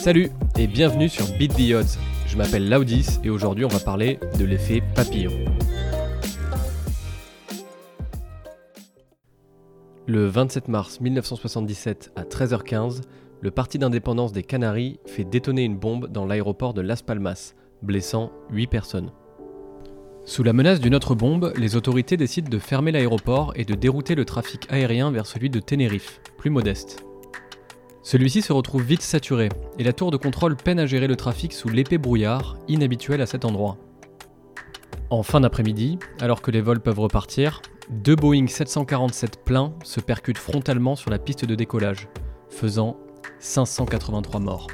Salut 0.00 0.30
et 0.58 0.66
bienvenue 0.66 1.10
sur 1.10 1.26
Beat 1.36 1.52
the 1.52 1.74
Odds. 1.74 1.98
Je 2.26 2.34
m'appelle 2.38 2.70
Laudis 2.70 3.18
et 3.22 3.28
aujourd'hui 3.28 3.66
on 3.66 3.68
va 3.68 3.80
parler 3.80 4.18
de 4.38 4.46
l'effet 4.46 4.82
papillon. 4.94 5.30
Le 10.06 10.24
27 10.24 10.68
mars 10.68 11.02
1977 11.02 12.12
à 12.16 12.22
13h15, 12.22 13.02
le 13.42 13.50
Parti 13.50 13.78
d'indépendance 13.78 14.32
des 14.32 14.42
Canaries 14.42 15.00
fait 15.04 15.24
détonner 15.24 15.64
une 15.64 15.76
bombe 15.76 16.10
dans 16.10 16.24
l'aéroport 16.24 16.72
de 16.72 16.80
Las 16.80 17.02
Palmas, 17.02 17.52
blessant 17.82 18.32
8 18.52 18.68
personnes. 18.68 19.12
Sous 20.24 20.42
la 20.42 20.54
menace 20.54 20.80
d'une 20.80 20.94
autre 20.94 21.14
bombe, 21.14 21.52
les 21.58 21.76
autorités 21.76 22.16
décident 22.16 22.48
de 22.48 22.58
fermer 22.58 22.90
l'aéroport 22.90 23.52
et 23.54 23.66
de 23.66 23.74
dérouter 23.74 24.14
le 24.14 24.24
trafic 24.24 24.66
aérien 24.70 25.10
vers 25.10 25.26
celui 25.26 25.50
de 25.50 25.60
Tenerife, 25.60 26.22
plus 26.38 26.48
modeste. 26.48 27.04
Celui-ci 28.02 28.40
se 28.40 28.52
retrouve 28.52 28.82
vite 28.82 29.02
saturé, 29.02 29.50
et 29.78 29.84
la 29.84 29.92
tour 29.92 30.10
de 30.10 30.16
contrôle 30.16 30.56
peine 30.56 30.78
à 30.78 30.86
gérer 30.86 31.06
le 31.06 31.16
trafic 31.16 31.52
sous 31.52 31.68
l'épais 31.68 31.98
brouillard, 31.98 32.56
inhabituel 32.66 33.20
à 33.20 33.26
cet 33.26 33.44
endroit. 33.44 33.76
En 35.10 35.22
fin 35.22 35.40
d'après-midi, 35.40 35.98
alors 36.20 36.40
que 36.40 36.50
les 36.50 36.62
vols 36.62 36.80
peuvent 36.80 37.00
repartir, 37.00 37.60
deux 37.90 38.16
Boeing 38.16 38.46
747 38.46 39.44
pleins 39.44 39.74
se 39.84 40.00
percutent 40.00 40.38
frontalement 40.38 40.96
sur 40.96 41.10
la 41.10 41.18
piste 41.18 41.44
de 41.44 41.54
décollage, 41.54 42.08
faisant 42.48 42.96
583 43.40 44.40
morts. 44.40 44.68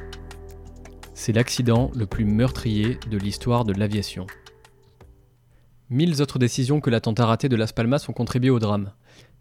C'est 1.14 1.32
l'accident 1.32 1.90
le 1.96 2.06
plus 2.06 2.26
meurtrier 2.26 2.98
de 3.10 3.16
l'histoire 3.16 3.64
de 3.64 3.72
l'aviation. 3.72 4.26
Mille 5.88 6.20
autres 6.20 6.38
décisions 6.38 6.80
que 6.80 6.90
l'attentat 6.90 7.26
raté 7.26 7.48
de 7.48 7.56
Las 7.56 7.72
Palmas 7.72 8.04
ont 8.08 8.12
contribué 8.12 8.50
au 8.50 8.58
drame. 8.58 8.92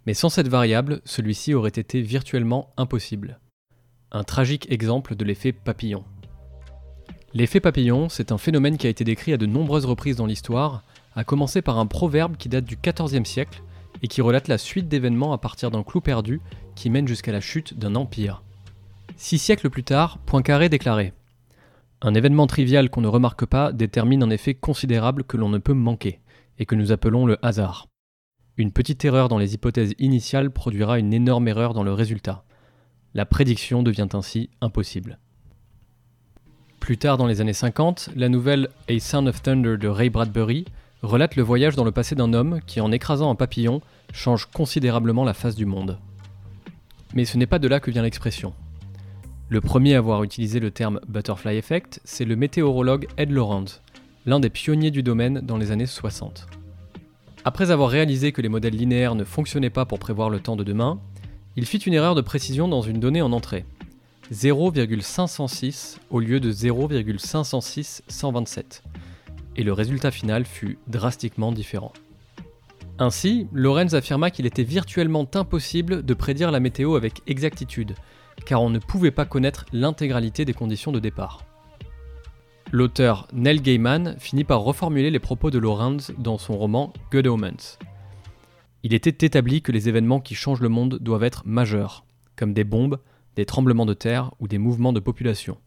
Mais 0.06 0.14
sans 0.14 0.30
cette 0.30 0.48
variable, 0.48 1.02
celui-ci 1.04 1.54
aurait 1.54 1.70
été 1.70 2.02
virtuellement 2.02 2.72
impossible. 2.78 3.40
Un 4.16 4.24
tragique 4.24 4.72
exemple 4.72 5.18
de 5.18 5.26
l'effet 5.26 5.52
papillon. 5.52 6.06
L'effet 7.34 7.60
papillon, 7.60 8.08
c'est 8.08 8.32
un 8.32 8.38
phénomène 8.38 8.78
qui 8.78 8.88
a 8.88 8.90
été 8.90 9.04
décrit 9.04 9.34
à 9.34 9.38
de 9.38 9.46
nombreuses 9.46 9.84
reprises 9.84 10.16
dans 10.16 10.26
l'histoire, 10.26 10.84
à 11.18 11.26
commencer 11.26 11.62
par 11.62 11.80
un 11.80 11.86
proverbe 11.86 12.38
qui 12.38 12.48
date 12.48 12.64
du 12.64 12.78
XIVe 12.78 13.26
siècle 13.26 13.62
et 14.02 14.08
qui 14.08 14.22
relate 14.22 14.48
la 14.48 14.58
suite 14.58 14.88
d'événements 14.88 15.34
à 15.34 15.38
partir 15.38 15.70
d'un 15.70 15.84
clou 15.84 16.00
perdu 16.00 16.40
qui 16.76 16.90
mène 16.90 17.10
jusqu'à 17.10 17.34
la 17.34 17.42
chute 17.42 17.78
d'un 17.78 17.94
empire. 17.96 18.42
Six 19.18 19.38
siècles 19.38 19.70
plus 19.70 19.84
tard, 19.84 20.20
Poincaré 20.20 20.70
déclarait 20.70 21.12
Un 22.02 22.14
événement 22.14 22.48
trivial 22.48 22.90
qu'on 22.90 23.02
ne 23.02 23.10
remarque 23.10 23.46
pas 23.46 23.74
détermine 23.74 24.24
un 24.24 24.30
effet 24.30 24.54
considérable 24.54 25.26
que 25.26 25.36
l'on 25.36 25.50
ne 25.50 25.58
peut 25.58 25.74
manquer 25.74 26.22
et 26.58 26.66
que 26.66 26.76
nous 26.76 26.94
appelons 26.94 27.26
le 27.26 27.38
hasard. 27.46 27.90
Une 28.56 28.72
petite 28.72 29.04
erreur 29.04 29.28
dans 29.28 29.40
les 29.40 29.56
hypothèses 29.56 29.94
initiales 30.00 30.52
produira 30.52 31.00
une 31.00 31.14
énorme 31.14 31.50
erreur 31.50 31.74
dans 31.74 31.84
le 31.84 31.92
résultat. 31.92 32.46
La 33.16 33.26
prédiction 33.26 33.82
devient 33.82 34.10
ainsi 34.12 34.50
impossible. 34.60 35.20
Plus 36.82 36.98
tard 36.98 37.18
dans 37.18 37.28
les 37.28 37.40
années 37.40 37.54
50, 37.54 38.10
la 38.14 38.28
nouvelle 38.28 38.68
A 38.90 39.00
Sound 39.00 39.30
of 39.30 39.42
Thunder 39.42 39.78
de 39.78 39.88
Ray 39.88 40.10
Bradbury 40.10 40.66
relate 41.02 41.38
le 41.38 41.44
voyage 41.44 41.78
dans 41.78 41.86
le 41.86 41.94
passé 41.94 42.14
d'un 42.16 42.34
homme 42.34 42.60
qui, 42.68 42.82
en 42.82 42.92
écrasant 42.92 43.32
un 43.32 43.36
papillon, 43.36 43.80
change 44.12 44.48
considérablement 44.48 45.24
la 45.24 45.34
face 45.34 45.56
du 45.56 45.66
monde. 45.66 45.98
Mais 47.14 47.24
ce 47.24 47.38
n'est 47.38 47.48
pas 47.48 47.58
de 47.58 47.70
là 47.70 47.80
que 47.80 47.90
vient 47.90 48.04
l'expression. 48.04 48.54
Le 49.48 49.62
premier 49.62 49.96
à 49.96 50.00
avoir 50.00 50.22
utilisé 50.24 50.60
le 50.60 50.72
terme 50.72 51.00
butterfly 51.08 51.56
effect, 51.56 52.02
c'est 52.04 52.26
le 52.26 52.36
météorologue 52.36 53.08
Ed 53.16 53.32
Lawrence, 53.32 53.82
l'un 54.26 54.42
des 54.42 54.50
pionniers 54.50 54.92
du 54.92 55.04
domaine 55.04 55.40
dans 55.40 55.56
les 55.56 55.72
années 55.72 55.86
60. 55.86 56.48
Après 57.46 57.72
avoir 57.72 57.90
réalisé 57.90 58.34
que 58.34 58.42
les 58.42 58.50
modèles 58.50 58.76
linéaires 58.76 59.16
ne 59.16 59.24
fonctionnaient 59.24 59.70
pas 59.70 59.86
pour 59.86 60.00
prévoir 60.00 60.30
le 60.30 60.42
temps 60.42 60.58
de 60.58 60.66
demain, 60.66 61.00
il 61.58 61.66
fit 61.66 61.78
une 61.78 61.94
erreur 61.94 62.16
de 62.16 62.22
précision 62.22 62.68
dans 62.68 62.82
une 62.82 63.00
donnée 63.00 63.22
en 63.22 63.32
entrée. 63.32 63.64
0,506 64.32 66.00
au 66.10 66.20
lieu 66.20 66.40
de 66.40 66.52
0,506-127. 66.52 68.82
Et 69.56 69.64
le 69.64 69.72
résultat 69.72 70.12
final 70.12 70.46
fut 70.46 70.78
drastiquement 70.88 71.52
différent. 71.52 71.94
Ainsi, 72.98 73.48
Lorenz 73.54 73.96
affirma 73.96 74.32
qu'il 74.32 74.46
était 74.46 74.64
virtuellement 74.64 75.28
impossible 75.34 76.04
de 76.04 76.14
prédire 76.14 76.52
la 76.52 76.60
météo 76.60 76.96
avec 76.96 77.22
exactitude, 77.28 77.96
car 78.46 78.62
on 78.62 78.70
ne 78.70 78.80
pouvait 78.80 79.12
pas 79.12 79.26
connaître 79.26 79.66
l'intégralité 79.74 80.46
des 80.46 80.54
conditions 80.54 80.92
de 80.92 81.00
départ. 81.00 81.46
L'auteur 82.72 83.28
Neil 83.32 83.62
Gaiman 83.62 84.16
finit 84.18 84.44
par 84.44 84.62
reformuler 84.62 85.12
les 85.12 85.20
propos 85.20 85.52
de 85.52 85.60
Lorenz 85.60 86.12
dans 86.18 86.38
son 86.38 86.58
roman 86.58 86.92
Good 87.12 87.28
Omens. 87.28 87.78
Il 88.86 88.94
était 88.94 89.26
établi 89.26 89.64
que 89.64 89.72
les 89.72 89.90
événements 89.90 90.20
qui 90.20 90.36
changent 90.36 90.62
le 90.62 90.70
monde 90.70 91.00
doivent 91.02 91.24
être 91.24 91.42
majeurs, 91.44 92.06
comme 92.36 92.54
des 92.54 92.64
bombes, 92.64 93.00
des 93.36 93.48
tremblements 93.48 93.88
de 93.88 93.96
terre 93.96 94.30
ou 94.40 94.48
des 94.48 94.60
mouvements 94.60 94.94
de 94.94 95.00
population. 95.00 95.58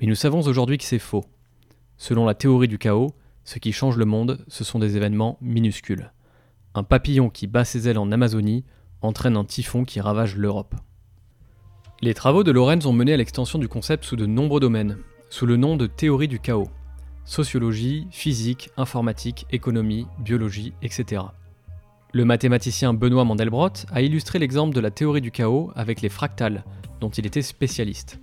Mais 0.00 0.06
nous 0.06 0.14
savons 0.14 0.40
aujourd'hui 0.40 0.78
que 0.78 0.84
c'est 0.84 0.98
faux. 0.98 1.26
Selon 1.98 2.24
la 2.24 2.32
théorie 2.32 2.66
du 2.66 2.78
chaos, 2.78 3.12
ce 3.44 3.58
qui 3.58 3.72
change 3.72 3.98
le 3.98 4.06
monde, 4.06 4.42
ce 4.48 4.64
sont 4.64 4.78
des 4.78 4.96
événements 4.96 5.36
minuscules. 5.42 6.12
Un 6.74 6.82
papillon 6.82 7.28
qui 7.28 7.46
bat 7.46 7.66
ses 7.66 7.88
ailes 7.88 7.98
en 7.98 8.10
Amazonie 8.10 8.64
entraîne 9.02 9.36
un 9.36 9.44
typhon 9.44 9.84
qui 9.84 10.00
ravage 10.00 10.34
l'Europe. 10.34 10.76
Les 12.00 12.14
travaux 12.14 12.42
de 12.42 12.52
Lorenz 12.52 12.86
ont 12.86 12.94
mené 12.94 13.12
à 13.12 13.18
l'extension 13.18 13.58
du 13.58 13.68
concept 13.68 14.06
sous 14.06 14.16
de 14.16 14.24
nombreux 14.24 14.60
domaines, 14.60 14.96
sous 15.28 15.44
le 15.44 15.58
nom 15.58 15.76
de 15.76 15.86
théorie 15.86 16.26
du 16.26 16.40
chaos. 16.40 16.70
Sociologie, 17.26 18.06
physique, 18.10 18.70
informatique, 18.78 19.44
économie, 19.50 20.06
biologie, 20.20 20.72
etc. 20.80 21.20
Le 22.16 22.24
mathématicien 22.24 22.94
Benoît 22.94 23.26
Mandelbrot 23.26 23.84
a 23.92 24.00
illustré 24.00 24.38
l'exemple 24.38 24.74
de 24.74 24.80
la 24.80 24.90
théorie 24.90 25.20
du 25.20 25.30
chaos 25.30 25.70
avec 25.76 26.00
les 26.00 26.08
fractales, 26.08 26.64
dont 26.98 27.10
il 27.10 27.26
était 27.26 27.42
spécialiste. 27.42 28.18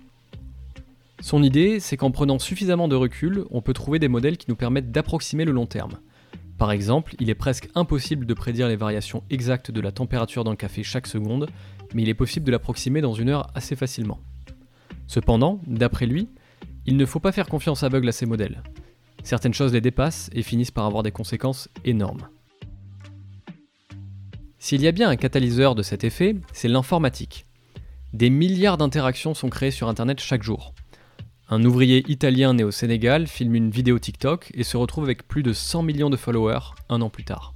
Son 1.20 1.44
idée, 1.44 1.78
c'est 1.78 1.96
qu'en 1.96 2.10
prenant 2.10 2.40
suffisamment 2.40 2.88
de 2.88 2.96
recul, 2.96 3.44
on 3.52 3.62
peut 3.62 3.72
trouver 3.72 4.00
des 4.00 4.08
modèles 4.08 4.36
qui 4.36 4.46
nous 4.48 4.56
permettent 4.56 4.90
d'approximer 4.90 5.44
le 5.44 5.52
long 5.52 5.66
terme. 5.66 5.92
Par 6.58 6.72
exemple, 6.72 7.14
il 7.20 7.30
est 7.30 7.36
presque 7.36 7.68
impossible 7.76 8.26
de 8.26 8.34
prédire 8.34 8.66
les 8.66 8.74
variations 8.74 9.22
exactes 9.30 9.70
de 9.70 9.80
la 9.80 9.92
température 9.92 10.42
d'un 10.42 10.56
café 10.56 10.82
chaque 10.82 11.06
seconde, 11.06 11.48
mais 11.94 12.02
il 12.02 12.08
est 12.08 12.14
possible 12.14 12.46
de 12.46 12.50
l'approximer 12.50 13.00
dans 13.00 13.14
une 13.14 13.28
heure 13.28 13.46
assez 13.54 13.76
facilement. 13.76 14.18
Cependant, 15.06 15.60
d'après 15.68 16.06
lui, 16.06 16.28
il 16.84 16.96
ne 16.96 17.06
faut 17.06 17.20
pas 17.20 17.30
faire 17.30 17.46
confiance 17.46 17.84
aveugle 17.84 18.08
à 18.08 18.12
ces 18.12 18.26
modèles. 18.26 18.64
Certaines 19.22 19.54
choses 19.54 19.72
les 19.72 19.80
dépassent 19.80 20.30
et 20.32 20.42
finissent 20.42 20.72
par 20.72 20.84
avoir 20.84 21.04
des 21.04 21.12
conséquences 21.12 21.68
énormes. 21.84 22.26
S'il 24.64 24.80
y 24.80 24.88
a 24.88 24.92
bien 24.92 25.10
un 25.10 25.16
catalyseur 25.16 25.74
de 25.74 25.82
cet 25.82 26.04
effet, 26.04 26.36
c'est 26.54 26.68
l'informatique. 26.68 27.44
Des 28.14 28.30
milliards 28.30 28.78
d'interactions 28.78 29.34
sont 29.34 29.50
créées 29.50 29.70
sur 29.70 29.88
Internet 29.88 30.20
chaque 30.20 30.42
jour. 30.42 30.72
Un 31.50 31.62
ouvrier 31.66 32.02
italien 32.10 32.54
né 32.54 32.64
au 32.64 32.70
Sénégal 32.70 33.26
filme 33.26 33.56
une 33.56 33.68
vidéo 33.68 33.98
TikTok 33.98 34.50
et 34.54 34.64
se 34.64 34.78
retrouve 34.78 35.04
avec 35.04 35.28
plus 35.28 35.42
de 35.42 35.52
100 35.52 35.82
millions 35.82 36.08
de 36.08 36.16
followers 36.16 36.72
un 36.88 37.02
an 37.02 37.10
plus 37.10 37.24
tard. 37.24 37.52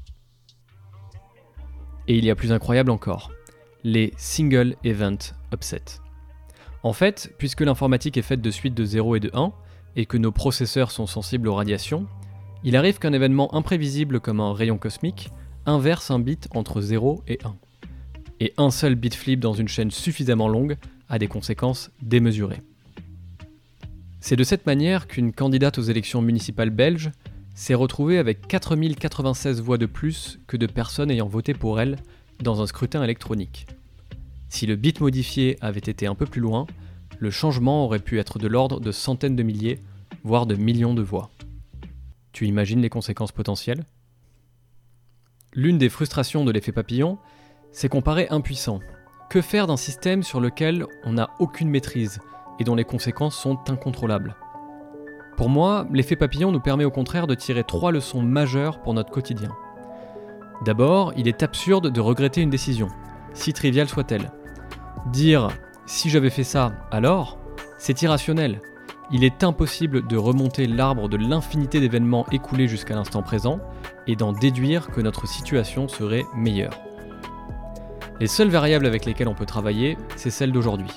Et 2.09 2.19
il 2.19 2.27
y 2.27 2.31
a 2.31 2.35
plus 2.35 2.53
incroyable 2.53 2.91
encore, 2.91 3.33
les 3.85 4.13
Single 4.19 4.77
Event 4.85 5.17
Upset. 5.55 5.85
En 6.83 6.93
fait, 6.93 7.33
puisque 7.39 7.63
l'informatique 7.63 8.19
est 8.19 8.23
faite 8.23 8.43
de 8.43 8.51
suites 8.51 8.75
de 8.75 8.85
0 8.85 9.17
et 9.17 9.21
de 9.21 9.31
1, 9.33 9.55
et 9.97 10.05
que 10.05 10.19
nos 10.19 10.31
processeurs 10.31 10.91
sont 10.91 11.07
sensibles 11.07 11.49
aux 11.49 11.55
radiations, 11.55 12.07
il 12.65 12.77
arrive 12.77 12.99
qu'un 12.99 13.15
événement 13.15 13.55
imprévisible 13.55 14.21
comme 14.21 14.41
un 14.41 14.53
rayon 14.53 14.77
cosmique 14.77 15.31
inverse 15.69 16.11
un 16.11 16.19
bit 16.19 16.49
entre 16.55 16.81
0 16.81 17.23
et 17.29 17.39
1. 17.45 17.55
Et 18.41 18.55
un 18.57 18.71
seul 18.71 18.95
bit 18.95 19.15
flip 19.15 19.39
dans 19.39 19.53
une 19.53 19.69
chaîne 19.69 19.91
suffisamment 19.91 20.49
longue 20.49 20.77
a 21.09 21.19
des 21.19 21.29
conséquences 21.29 21.91
démesurées. 22.03 22.63
C'est 24.21 24.37
de 24.37 24.45
cette 24.45 24.67
manière 24.67 25.07
qu'une 25.07 25.33
candidate 25.33 25.79
aux 25.79 25.83
élections 25.83 26.23
municipales 26.23 26.71
belges 26.71 27.11
s'est 27.55 27.75
retrouvée 27.75 28.19
avec 28.19 28.47
4096 28.49 29.61
voix 29.61 29.79
de 29.79 29.87
plus 29.87 30.39
que 30.47 30.57
de 30.57 30.67
personnes 30.67 31.11
ayant 31.11 31.29
voté 31.29 31.55
pour 31.55 31.81
elle 31.81 31.99
dans 32.43 32.63
un 32.63 32.67
scrutin 32.67 33.03
électronique. 33.03 33.67
Si 34.49 34.65
le 34.67 34.77
bit 34.77 35.01
modifié 35.01 35.59
avait 35.61 35.79
été 35.81 36.07
un 36.07 36.15
peu 36.15 36.25
plus 36.25 36.41
loin, 36.41 36.67
le 37.19 37.31
changement 37.31 37.85
aurait 37.85 37.99
pu 37.99 38.19
être 38.19 38.39
de 38.39 38.49
l'ordre 38.49 38.81
de 38.81 38.93
centaines 38.93 39.37
de 39.37 39.43
milliers, 39.43 39.81
voire 40.25 40.47
de 40.47 40.55
millions 40.55 40.95
de 40.95 41.03
voix. 41.03 41.31
Tu 42.33 42.47
imagines 42.47 42.81
les 42.81 42.89
conséquences 42.89 43.33
potentielles? 43.33 43.85
L'une 45.59 45.77
des 45.77 45.89
frustrations 45.89 46.45
de 46.45 46.53
l'effet 46.53 46.71
papillon, 46.71 47.19
c'est 47.73 47.89
qu'on 47.89 48.01
paraît 48.01 48.29
impuissant. 48.31 48.79
Que 49.29 49.41
faire 49.41 49.67
d'un 49.67 49.77
système 49.77 50.23
sur 50.23 50.41
lequel 50.41 50.87
on 51.03 51.15
n'a 51.15 51.31
aucune 51.41 51.69
maîtrise 51.69 52.21
et 52.61 52.65
dont 52.65 52.77
les 52.77 52.85
conséquences 52.85 53.37
sont 53.37 53.59
incontrôlables? 53.69 54.37
Pour 55.37 55.49
moi, 55.49 55.85
l'effet 55.93 56.15
papillon 56.15 56.53
nous 56.53 56.61
permet 56.61 56.85
au 56.85 56.93
contraire 56.93 57.27
de 57.27 57.35
tirer 57.35 57.65
trois 57.65 57.91
leçons 57.91 58.23
majeures 58.23 58.81
pour 58.83 58.95
notre 58.95 59.11
quotidien. 59.11 59.51
D'abord, 60.65 61.13
il 61.17 61.27
est 61.27 61.43
absurde 61.43 61.91
de 61.91 62.01
regretter 62.01 62.41
une 62.41 62.51
décision, 62.51 62.87
si 63.35 63.53
triviale 63.53 63.89
soit-elle. 63.89 64.31
Dire 65.11 65.49
si 65.87 66.09
j'avais 66.09 66.31
fait 66.31 66.45
ça, 66.45 66.71
alors, 66.93 67.37
c'est 67.79 68.01
irrationnel. 68.03 68.61
Il 69.11 69.25
est 69.25 69.43
impossible 69.43 70.07
de 70.07 70.17
remonter 70.17 70.69
l'arbre 70.69 71.09
de 71.09 71.17
l'infinité 71.17 71.81
d'événements 71.81 72.27
écoulés 72.31 72.69
jusqu'à 72.69 72.95
l'instant 72.95 73.25
présent 73.25 73.59
et 74.09 74.17
d'en 74.17 74.33
déduire 74.33 74.89
que 74.89 75.01
notre 75.01 75.29
situation 75.29 75.87
serait 75.87 76.25
meilleure. 76.35 76.81
Les 78.21 78.27
seules 78.27 78.49
variables 78.49 78.87
avec 78.87 79.05
lesquelles 79.05 79.29
on 79.29 79.35
peut 79.35 79.47
travailler, 79.47 79.97
c'est 80.17 80.31
celles 80.31 80.51
d'aujourd'hui. 80.51 80.91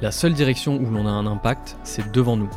La 0.00 0.12
seule 0.12 0.34
direction 0.34 0.76
où 0.76 0.88
l'on 0.90 1.06
a 1.06 1.10
un 1.10 1.26
impact, 1.26 1.76
c'est 1.82 2.12
devant 2.12 2.36
nous. 2.36 2.50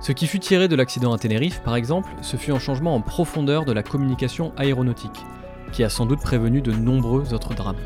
Ce 0.00 0.12
qui 0.12 0.26
fut 0.26 0.38
tiré 0.38 0.68
de 0.68 0.76
l'accident 0.76 1.12
à 1.12 1.18
Tenerife, 1.18 1.62
par 1.62 1.74
exemple, 1.74 2.10
ce 2.20 2.36
fut 2.36 2.52
un 2.52 2.58
changement 2.58 2.94
en 2.94 3.00
profondeur 3.00 3.64
de 3.64 3.72
la 3.72 3.82
communication 3.82 4.52
aéronautique, 4.56 5.24
qui 5.72 5.82
a 5.82 5.88
sans 5.88 6.06
doute 6.06 6.20
prévenu 6.20 6.60
de 6.60 6.72
nombreux 6.72 7.32
autres 7.32 7.54
drames. 7.54 7.80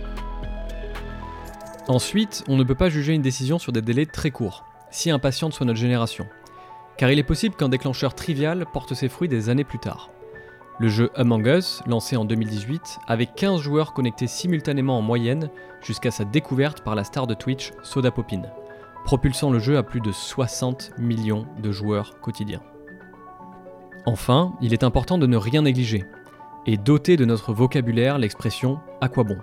Ensuite, 1.89 2.45
on 2.49 2.57
ne 2.57 2.65
peut 2.65 2.75
pas 2.75 2.91
juger 2.91 3.13
une 3.13 3.23
décision 3.23 3.59
sur 3.59 3.73
des 3.73 3.81
délais 3.81 4.07
très 4.07 4.31
courts, 4.31 4.65
si 4.91 5.11
impatiente 5.11 5.55
soit 5.55 5.67
notre 5.67 5.79
génération, 5.79 6.27
car 6.97 7.11
il 7.11 7.19
est 7.19 7.25
possible 7.25 7.55
qu'un 7.55 7.69
déclencheur 7.69 8.15
trivial 8.15 8.67
porte 8.73 8.95
ses 8.95 9.09
fruits 9.09 9.29
des 9.29 9.49
années 9.49 9.65
plus 9.65 9.79
tard. 9.79 10.11
Le 10.83 10.89
jeu 10.89 11.11
Among 11.15 11.47
Us, 11.47 11.81
lancé 11.87 12.17
en 12.17 12.25
2018, 12.25 12.99
avait 13.07 13.27
15 13.27 13.61
joueurs 13.61 13.93
connectés 13.93 14.27
simultanément 14.27 14.99
en 14.99 15.01
moyenne 15.01 15.49
jusqu'à 15.81 16.11
sa 16.11 16.25
découverte 16.25 16.81
par 16.81 16.97
la 16.97 17.05
star 17.05 17.29
de 17.29 17.35
Twitch 17.35 17.71
Soda 17.85 18.11
Popin, 18.11 18.43
propulsant 19.05 19.51
le 19.51 19.61
jeu 19.61 19.77
à 19.77 19.85
plus 19.85 20.01
de 20.01 20.11
60 20.11 20.91
millions 20.99 21.47
de 21.63 21.71
joueurs 21.71 22.19
quotidiens. 22.19 22.63
Enfin, 24.07 24.55
il 24.61 24.73
est 24.73 24.83
important 24.83 25.19
de 25.19 25.29
ne 25.29 25.37
rien 25.37 25.63
négliger, 25.63 26.05
et 26.67 26.77
doter 26.77 27.17
de 27.17 27.27
notre 27.27 27.53
vocabulaire 27.53 28.19
l'expression 28.19 28.81
à 29.01 29.09
quoi 29.09 29.23
bon 29.23 29.39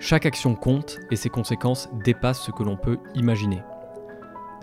chaque 0.00 0.24
action 0.24 0.54
compte 0.54 1.00
et 1.10 1.16
ses 1.16 1.28
conséquences 1.28 1.90
dépassent 2.02 2.40
ce 2.40 2.50
que 2.50 2.62
l'on 2.62 2.78
peut 2.78 2.98
imaginer. 3.14 3.62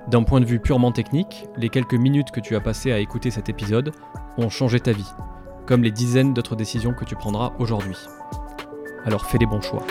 D'un 0.07 0.23
point 0.23 0.41
de 0.41 0.45
vue 0.45 0.59
purement 0.59 0.91
technique, 0.91 1.45
les 1.55 1.69
quelques 1.69 1.93
minutes 1.93 2.31
que 2.31 2.39
tu 2.39 2.55
as 2.55 2.61
passées 2.61 2.91
à 2.91 2.97
écouter 2.97 3.29
cet 3.29 3.47
épisode 3.47 3.91
ont 4.37 4.49
changé 4.49 4.79
ta 4.79 4.91
vie, 4.91 5.11
comme 5.65 5.83
les 5.83 5.91
dizaines 5.91 6.33
d'autres 6.33 6.55
décisions 6.55 6.93
que 6.93 7.05
tu 7.05 7.15
prendras 7.15 7.53
aujourd'hui. 7.59 7.97
Alors 9.05 9.25
fais 9.25 9.37
les 9.37 9.45
bons 9.45 9.61
choix. 9.61 9.85